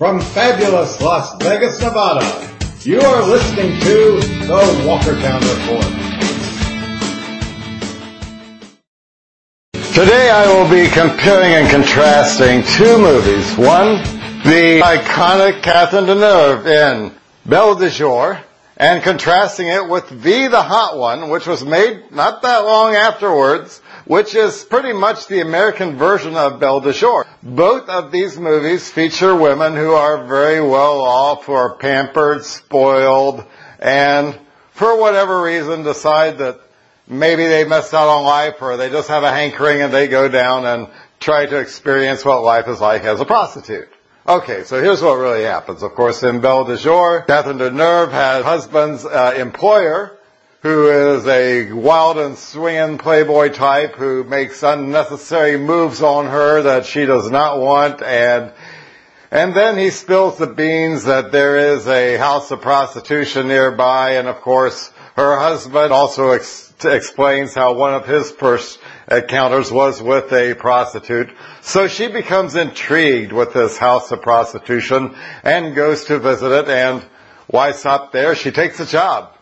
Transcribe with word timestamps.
From 0.00 0.18
fabulous 0.18 0.98
Las 1.02 1.36
Vegas, 1.42 1.78
Nevada, 1.82 2.24
you 2.80 3.02
are 3.02 3.22
listening 3.28 3.78
to 3.80 4.18
the 4.46 4.62
Walkertown 4.86 5.42
Report. 5.42 5.84
Today 9.92 10.30
I 10.30 10.46
will 10.46 10.70
be 10.70 10.88
comparing 10.88 11.52
and 11.52 11.68
contrasting 11.68 12.62
two 12.62 12.96
movies. 12.96 13.44
One, 13.58 13.96
the 14.42 14.80
iconic 14.82 15.62
Catherine 15.62 16.06
Deneuve 16.06 16.64
in 16.64 17.14
Belle 17.44 17.74
de 17.74 17.90
Jour, 17.90 18.40
and 18.80 19.02
contrasting 19.02 19.68
it 19.68 19.86
with 19.90 20.08
V 20.08 20.46
the 20.46 20.62
Hot 20.62 20.96
One, 20.96 21.28
which 21.28 21.46
was 21.46 21.62
made 21.62 22.10
not 22.12 22.40
that 22.40 22.64
long 22.64 22.94
afterwards, 22.94 23.78
which 24.06 24.34
is 24.34 24.64
pretty 24.64 24.94
much 24.94 25.26
the 25.26 25.42
American 25.42 25.98
version 25.98 26.34
of 26.34 26.60
Belle 26.60 26.80
de 26.80 26.94
Jour. 26.94 27.26
Both 27.42 27.90
of 27.90 28.10
these 28.10 28.38
movies 28.38 28.90
feature 28.90 29.36
women 29.36 29.76
who 29.76 29.92
are 29.92 30.24
very 30.24 30.62
well 30.62 31.02
off, 31.02 31.46
are 31.50 31.74
pampered, 31.74 32.42
spoiled, 32.42 33.44
and 33.78 34.38
for 34.70 34.98
whatever 34.98 35.42
reason 35.42 35.82
decide 35.82 36.38
that 36.38 36.58
maybe 37.06 37.46
they 37.46 37.64
missed 37.66 37.92
out 37.92 38.08
on 38.08 38.24
life 38.24 38.62
or 38.62 38.78
they 38.78 38.88
just 38.88 39.08
have 39.08 39.24
a 39.24 39.30
hankering 39.30 39.82
and 39.82 39.92
they 39.92 40.08
go 40.08 40.26
down 40.26 40.64
and 40.64 40.88
try 41.18 41.44
to 41.44 41.58
experience 41.58 42.24
what 42.24 42.42
life 42.42 42.66
is 42.66 42.80
like 42.80 43.04
as 43.04 43.20
a 43.20 43.26
prostitute. 43.26 43.90
Okay, 44.28 44.64
so 44.64 44.82
here's 44.82 45.00
what 45.02 45.14
really 45.14 45.44
happens. 45.44 45.82
Of 45.82 45.94
course, 45.94 46.22
in 46.22 46.40
Belle 46.40 46.64
de 46.64 46.76
Jour, 46.76 47.22
Catherine 47.22 47.58
Deneuve 47.58 48.12
has 48.12 48.44
husband's 48.44 49.04
uh, 49.04 49.34
employer 49.36 50.16
who 50.62 50.88
is 50.88 51.26
a 51.26 51.72
wild 51.72 52.18
and 52.18 52.36
swinging 52.36 52.98
playboy 52.98 53.48
type 53.48 53.94
who 53.94 54.24
makes 54.24 54.62
unnecessary 54.62 55.56
moves 55.56 56.02
on 56.02 56.26
her 56.26 56.62
that 56.62 56.84
she 56.84 57.06
does 57.06 57.30
not 57.30 57.58
want 57.58 58.02
and 58.02 58.52
and 59.32 59.54
then 59.54 59.78
he 59.78 59.88
spills 59.90 60.36
the 60.36 60.46
beans 60.46 61.04
that 61.04 61.32
there 61.32 61.56
is 61.74 61.86
a 61.88 62.18
house 62.18 62.50
of 62.50 62.60
prostitution 62.60 63.48
nearby 63.48 64.16
and 64.16 64.28
of 64.28 64.42
course 64.42 64.92
her 65.16 65.38
husband 65.38 65.94
also 65.94 66.32
ex- 66.32 66.74
explains 66.84 67.54
how 67.54 67.72
one 67.72 67.94
of 67.94 68.06
his 68.06 68.30
first 68.30 68.78
encounters 69.10 69.72
was 69.72 70.00
with 70.00 70.32
a 70.32 70.54
prostitute. 70.54 71.30
So 71.62 71.88
she 71.88 72.08
becomes 72.08 72.54
intrigued 72.54 73.32
with 73.32 73.52
this 73.52 73.76
house 73.76 74.12
of 74.12 74.22
prostitution 74.22 75.14
and 75.42 75.74
goes 75.74 76.04
to 76.04 76.18
visit 76.18 76.50
it 76.52 76.68
and 76.68 77.04
why 77.46 77.72
stop 77.72 78.12
there? 78.12 78.34
She 78.36 78.52
takes 78.52 78.78
a 78.78 78.86
job. 78.86 79.34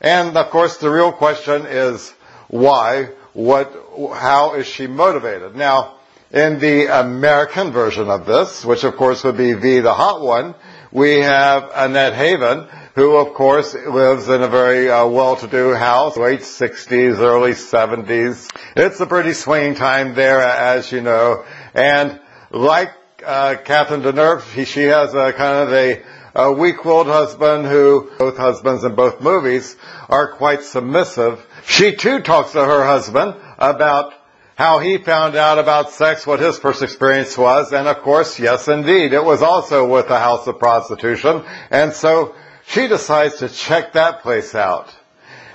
And 0.00 0.36
of 0.36 0.50
course, 0.50 0.76
the 0.76 0.90
real 0.90 1.12
question 1.12 1.64
is 1.66 2.12
why? 2.48 3.10
What? 3.32 3.72
How 4.14 4.54
is 4.54 4.66
she 4.66 4.86
motivated? 4.86 5.56
Now, 5.56 5.96
in 6.30 6.58
the 6.58 6.86
American 6.86 7.72
version 7.72 8.10
of 8.10 8.26
this, 8.26 8.64
which 8.64 8.84
of 8.84 8.96
course 8.96 9.24
would 9.24 9.38
be 9.38 9.54
V 9.54 9.80
the 9.80 9.94
Hot 9.94 10.20
One, 10.20 10.54
we 10.92 11.20
have 11.20 11.70
Annette 11.74 12.14
Haven, 12.14 12.68
who 12.96 13.14
of 13.16 13.34
course 13.34 13.74
lives 13.74 14.28
in 14.28 14.42
a 14.42 14.48
very 14.48 14.90
uh, 14.90 15.06
well-to-do 15.06 15.74
house, 15.74 16.16
late 16.16 16.40
60s, 16.40 17.18
early 17.18 17.52
70s. 17.52 18.50
It's 18.74 18.98
a 19.00 19.06
pretty 19.06 19.34
swinging 19.34 19.74
time 19.74 20.14
there, 20.14 20.40
as 20.40 20.90
you 20.90 21.02
know. 21.02 21.44
And 21.74 22.18
like 22.50 22.92
uh, 23.24 23.56
Catherine 23.62 24.00
Deneuve, 24.00 24.50
he, 24.54 24.64
she 24.64 24.84
has 24.84 25.14
a 25.14 25.32
kind 25.34 25.68
of 25.68 25.72
a 25.72 26.02
a 26.38 26.52
weak-willed 26.52 27.06
husband 27.06 27.66
who, 27.66 28.10
both 28.18 28.36
husbands 28.36 28.84
in 28.84 28.94
both 28.94 29.22
movies, 29.22 29.74
are 30.10 30.32
quite 30.32 30.62
submissive. 30.62 31.44
She 31.66 31.96
too 31.96 32.20
talks 32.20 32.52
to 32.52 32.62
her 32.62 32.84
husband 32.84 33.34
about 33.58 34.12
how 34.54 34.78
he 34.78 34.98
found 34.98 35.34
out 35.34 35.58
about 35.58 35.92
sex, 35.92 36.26
what 36.26 36.40
his 36.40 36.58
first 36.58 36.82
experience 36.82 37.38
was, 37.38 37.72
and 37.72 37.88
of 37.88 38.02
course, 38.02 38.38
yes 38.38 38.68
indeed, 38.68 39.14
it 39.14 39.24
was 39.24 39.40
also 39.40 39.88
with 39.88 40.10
a 40.10 40.18
house 40.18 40.46
of 40.46 40.58
prostitution, 40.58 41.42
and 41.70 41.94
so 41.94 42.34
she 42.66 42.88
decides 42.88 43.36
to 43.36 43.48
check 43.48 43.92
that 43.92 44.22
place 44.22 44.54
out. 44.54 44.94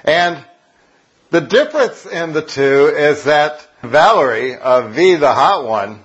And 0.04 0.44
the 1.30 1.42
difference 1.42 2.06
in 2.06 2.34
the 2.34 2.42
two 2.42 2.88
is 2.88 3.26
that 3.26 3.68
Valerie, 3.82 4.58
of 4.58 4.94
V 4.94 5.16
the 5.16 5.34
Hot 5.34 5.66
One, 5.68 6.04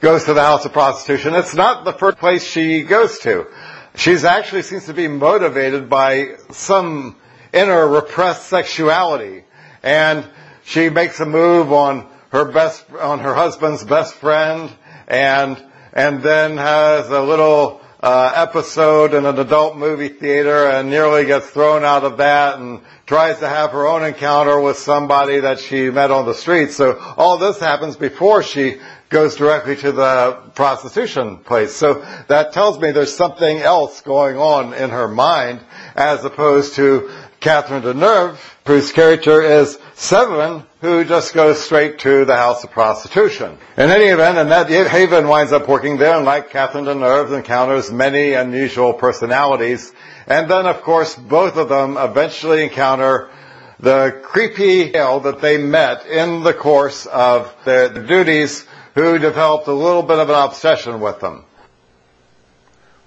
goes 0.00 0.24
to 0.24 0.34
the 0.34 0.42
house 0.42 0.64
of 0.64 0.72
prostitution. 0.72 1.34
It's 1.34 1.54
not 1.54 1.84
the 1.84 1.92
first 1.92 2.18
place 2.18 2.44
she 2.44 2.82
goes 2.82 3.18
to. 3.20 3.46
She's 3.94 4.24
actually 4.24 4.62
seems 4.62 4.86
to 4.86 4.94
be 4.94 5.08
motivated 5.08 5.90
by 5.90 6.36
some 6.50 7.16
inner 7.52 7.86
repressed 7.86 8.46
sexuality. 8.46 9.44
And 9.82 10.26
she 10.64 10.88
makes 10.90 11.20
a 11.20 11.26
move 11.26 11.72
on 11.72 12.08
her 12.30 12.44
best, 12.46 12.90
on 12.92 13.18
her 13.20 13.34
husband's 13.34 13.84
best 13.84 14.14
friend 14.14 14.70
and, 15.08 15.62
and 15.92 16.22
then 16.22 16.56
has 16.56 17.08
a 17.10 17.20
little 17.20 17.80
uh, 17.82 17.86
Uh, 18.02 18.32
episode 18.34 19.12
in 19.12 19.26
an 19.26 19.38
adult 19.38 19.76
movie 19.76 20.08
theater 20.08 20.68
and 20.70 20.88
nearly 20.88 21.26
gets 21.26 21.50
thrown 21.50 21.84
out 21.84 22.02
of 22.02 22.16
that 22.16 22.58
and 22.58 22.80
tries 23.04 23.38
to 23.40 23.46
have 23.46 23.72
her 23.72 23.86
own 23.86 24.02
encounter 24.02 24.58
with 24.58 24.78
somebody 24.78 25.40
that 25.40 25.60
she 25.60 25.90
met 25.90 26.10
on 26.10 26.24
the 26.24 26.32
street. 26.32 26.70
So 26.70 26.98
all 27.18 27.36
this 27.36 27.60
happens 27.60 27.96
before 27.96 28.42
she 28.42 28.80
goes 29.10 29.36
directly 29.36 29.76
to 29.76 29.92
the 29.92 30.32
prostitution 30.54 31.38
place. 31.38 31.74
So 31.74 32.02
that 32.28 32.54
tells 32.54 32.78
me 32.78 32.90
there's 32.90 33.14
something 33.14 33.58
else 33.58 34.00
going 34.00 34.38
on 34.38 34.72
in 34.72 34.88
her 34.88 35.08
mind 35.08 35.60
as 35.94 36.24
opposed 36.24 36.76
to 36.76 37.10
Catherine 37.40 37.82
Deneuve, 37.82 38.38
whose 38.66 38.92
character 38.92 39.40
is 39.40 39.78
Séverine, 39.96 40.66
who 40.82 41.04
just 41.04 41.32
goes 41.32 41.58
straight 41.58 41.98
to 42.00 42.26
the 42.26 42.36
house 42.36 42.62
of 42.64 42.70
prostitution. 42.70 43.56
In 43.78 43.90
any 43.90 44.04
event, 44.04 44.36
Annette 44.36 44.88
Haven 44.88 45.26
winds 45.26 45.52
up 45.52 45.66
working 45.66 45.96
there, 45.96 46.16
and 46.16 46.26
like 46.26 46.50
Catherine 46.50 46.84
Deneuve, 46.84 47.32
encounters 47.32 47.90
many 47.90 48.34
unusual 48.34 48.92
personalities. 48.92 49.92
And 50.26 50.50
then, 50.50 50.66
of 50.66 50.82
course, 50.82 51.16
both 51.16 51.56
of 51.56 51.70
them 51.70 51.96
eventually 51.96 52.62
encounter 52.62 53.30
the 53.78 54.20
creepy 54.22 54.90
male 54.90 55.20
that 55.20 55.40
they 55.40 55.56
met 55.56 56.04
in 56.06 56.42
the 56.42 56.52
course 56.52 57.06
of 57.06 57.54
their 57.64 57.88
duties 57.88 58.66
who 58.94 59.18
developed 59.18 59.66
a 59.66 59.72
little 59.72 60.02
bit 60.02 60.18
of 60.18 60.28
an 60.28 60.36
obsession 60.36 61.00
with 61.00 61.20
them. 61.20 61.44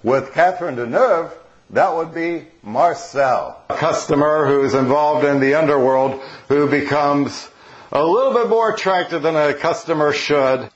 With 0.02 0.32
Catherine 0.32 0.76
Deneuve, 0.76 1.32
that 1.70 1.94
would 1.94 2.14
be 2.14 2.46
Marcel, 2.62 3.62
a 3.68 3.76
customer 3.76 4.46
who's 4.46 4.74
involved 4.74 5.24
in 5.24 5.40
the 5.40 5.54
underworld 5.54 6.20
who 6.48 6.68
becomes 6.68 7.48
a 7.90 8.04
little 8.04 8.32
bit 8.32 8.48
more 8.48 8.72
attractive 8.72 9.22
than 9.22 9.36
a 9.36 9.54
customer 9.54 10.12
should 10.12 10.68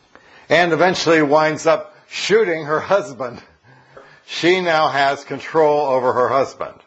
and 0.48 0.72
eventually 0.72 1.22
winds 1.22 1.66
up 1.66 1.94
shooting 2.08 2.64
her 2.64 2.80
husband. 2.80 3.42
She 4.26 4.60
now 4.60 4.88
has 4.88 5.24
control 5.24 5.86
over 5.86 6.12
her 6.12 6.28
husband. 6.28 6.78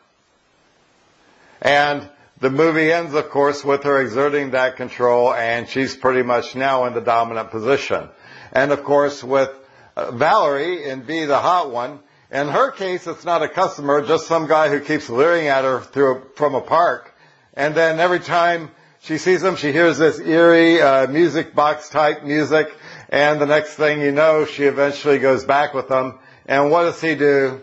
And 1.61 2.07
the 2.39 2.49
movie 2.49 2.91
ends, 2.91 3.13
of 3.13 3.29
course, 3.29 3.63
with 3.63 3.83
her 3.83 4.01
exerting 4.01 4.51
that 4.51 4.77
control, 4.77 5.33
and 5.33 5.69
she's 5.69 5.95
pretty 5.95 6.23
much 6.23 6.55
now 6.55 6.85
in 6.85 6.93
the 6.93 7.01
dominant 7.01 7.51
position. 7.51 8.09
And 8.51 8.71
of 8.71 8.83
course, 8.83 9.23
with 9.23 9.49
uh, 9.95 10.11
Valerie 10.11 10.83
in 10.83 11.03
V 11.03 11.25
the 11.25 11.37
Hot 11.37 11.71
One, 11.71 11.99
in 12.31 12.47
her 12.47 12.71
case, 12.71 13.07
it's 13.07 13.25
not 13.25 13.43
a 13.43 13.49
customer, 13.49 14.05
just 14.05 14.27
some 14.27 14.47
guy 14.47 14.69
who 14.69 14.79
keeps 14.79 15.09
leering 15.09 15.47
at 15.47 15.63
her 15.63 15.81
through 15.81 16.23
from 16.35 16.55
a 16.55 16.61
park. 16.61 17.13
And 17.53 17.75
then 17.75 17.99
every 17.99 18.19
time 18.19 18.71
she 19.01 19.17
sees 19.17 19.43
him, 19.43 19.55
she 19.55 19.71
hears 19.71 19.97
this 19.97 20.19
eerie 20.19 20.81
uh, 20.81 21.07
music 21.07 21.53
box 21.53 21.89
type 21.89 22.23
music, 22.23 22.73
and 23.09 23.41
the 23.41 23.45
next 23.45 23.73
thing 23.75 24.01
you 24.01 24.11
know, 24.11 24.45
she 24.45 24.63
eventually 24.63 25.19
goes 25.19 25.43
back 25.43 25.73
with 25.73 25.89
him. 25.89 26.19
And 26.45 26.71
what 26.71 26.83
does 26.83 27.01
he 27.01 27.15
do? 27.15 27.61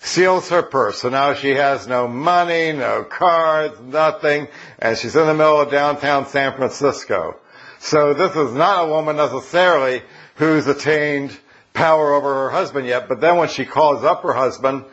seals 0.00 0.48
her 0.50 0.62
purse. 0.62 1.00
So 1.00 1.08
now 1.08 1.34
she 1.34 1.50
has 1.50 1.86
no 1.86 2.08
money, 2.08 2.72
no 2.72 3.04
cards, 3.04 3.80
nothing, 3.80 4.48
and 4.78 4.96
she's 4.96 5.16
in 5.16 5.26
the 5.26 5.34
middle 5.34 5.60
of 5.60 5.70
downtown 5.70 6.26
San 6.26 6.54
Francisco. 6.54 7.36
So 7.80 8.14
this 8.14 8.34
is 8.34 8.52
not 8.54 8.84
a 8.84 8.88
woman 8.88 9.16
necessarily 9.16 10.02
who's 10.36 10.66
attained 10.66 11.36
power 11.72 12.14
over 12.14 12.34
her 12.34 12.50
husband 12.50 12.86
yet, 12.86 13.08
but 13.08 13.20
then 13.20 13.36
when 13.36 13.48
she 13.48 13.64
calls 13.64 14.04
up 14.04 14.22
her 14.22 14.32
husband, 14.32 14.84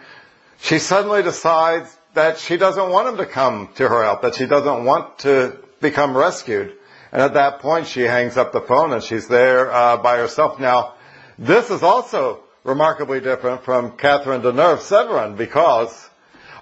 she 0.61 0.79
suddenly 0.79 1.23
decides 1.23 1.95
that 2.13 2.37
she 2.37 2.57
doesn't 2.57 2.89
want 2.89 3.07
him 3.09 3.17
to 3.17 3.25
come 3.25 3.69
to 3.75 3.87
her 3.87 4.03
help, 4.03 4.21
that 4.21 4.35
she 4.35 4.45
doesn't 4.45 4.85
want 4.85 5.19
to 5.19 5.57
become 5.81 6.15
rescued. 6.15 6.75
And 7.11 7.21
at 7.21 7.33
that 7.35 7.59
point, 7.59 7.87
she 7.87 8.01
hangs 8.01 8.37
up 8.37 8.51
the 8.51 8.61
phone 8.61 8.93
and 8.93 9.03
she's 9.03 9.27
there 9.27 9.71
uh, 9.71 9.97
by 9.97 10.17
herself. 10.17 10.59
Now, 10.59 10.95
this 11.37 11.69
is 11.69 11.83
also 11.83 12.43
remarkably 12.63 13.19
different 13.19 13.63
from 13.63 13.97
Catherine 13.97 14.41
Deneuve 14.41 14.79
Séverine 14.79 15.37
because 15.37 16.09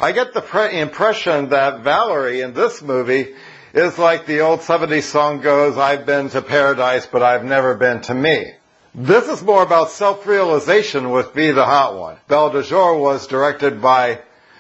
I 0.02 0.12
get 0.12 0.34
the 0.34 0.42
pre- 0.42 0.80
impression 0.80 1.50
that 1.50 1.82
Valerie 1.82 2.42
in 2.42 2.54
this 2.54 2.82
movie 2.82 3.36
is 3.74 3.98
like 3.98 4.26
the 4.26 4.42
old 4.42 4.60
70s 4.60 5.04
song 5.04 5.42
goes, 5.42 5.78
I've 5.78 6.06
been 6.06 6.30
to 6.30 6.42
paradise, 6.42 7.08
but 7.08 7.24
I've 7.24 7.44
never 7.46 7.76
been 7.76 8.02
to 8.02 8.14
me. 8.14 8.54
This 8.96 9.28
is 9.28 9.42
more 9.42 9.64
about 9.64 9.90
self-realization 9.90 11.10
with 11.10 11.34
V 11.34 11.50
the 11.50 11.66
Hot 11.66 11.98
One. 11.98 12.18
Belle 12.28 12.52
de 12.52 12.62
Jour 12.62 13.00
was 13.00 13.26
directed 13.26 13.82
by 13.82 14.20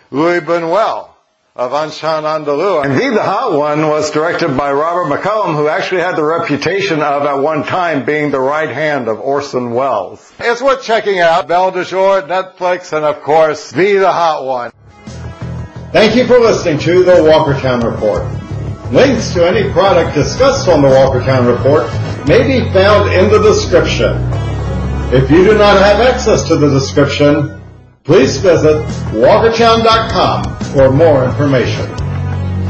Luis 0.10 0.42
Buñuel, 0.42 1.10
of 1.56 1.72
Un 1.72 1.92
Chien 1.92 2.24
Andalou. 2.24 2.84
And 2.84 2.94
Indeed, 2.94 3.16
the 3.16 3.22
Hot 3.22 3.54
One 3.56 3.88
was 3.90 4.10
directed 4.10 4.58
by 4.58 4.72
Robert 4.72 5.16
McCallum, 5.16 5.56
who 5.56 5.68
actually 5.68 6.02
had 6.02 6.16
the 6.16 6.24
reputation 6.24 7.00
of, 7.04 7.22
at 7.28 7.36
one 7.36 7.64
time, 7.64 8.06
being 8.06 8.32
the 8.32 8.40
right 8.40 8.70
hand 8.70 9.08
of 9.08 9.20
Orson 9.20 9.76
Welles. 9.76 10.34
It's 10.40 10.64
worth 10.64 10.82
checking 10.84 11.20
out. 11.20 11.48
Belle 11.48 11.70
de 11.70 11.86
Jour, 11.86 12.24
Netflix, 12.24 12.92
and 12.92 13.06
of 13.06 13.22
course, 13.22 13.72
V 13.72 13.98
the 13.98 14.12
Hot 14.12 14.46
One. 14.46 14.72
Thank 15.92 16.16
you 16.16 16.26
for 16.26 16.40
listening 16.40 16.80
to 16.80 17.04
the 17.04 17.18
Walkertown 17.18 17.84
Report. 17.84 18.24
Links 18.92 19.32
to 19.34 19.48
any 19.48 19.72
product 19.74 20.16
discussed 20.16 20.68
on 20.68 20.82
the 20.82 20.88
Walkertown 20.88 21.56
Report 21.56 21.88
may 22.28 22.44
be 22.48 22.72
found 22.72 23.12
in 23.14 23.30
the 23.30 23.42
description. 23.42 24.18
If 25.14 25.30
you 25.30 25.44
do 25.44 25.58
not 25.58 25.78
have 25.78 26.00
access 26.02 26.48
to 26.48 26.56
the 26.56 26.70
description, 26.70 27.62
please 28.04 28.38
visit 28.38 28.84
walkertown.com 29.14 30.60
for 30.74 30.92
more 30.92 31.26
information. 31.26 31.86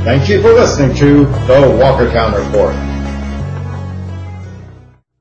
Thank 0.04 0.28
you 0.30 0.42
for 0.42 0.54
listening 0.54 0.96
to 0.98 1.26
the 1.48 1.62
Walkertown 1.80 2.36
Report. 2.46 2.93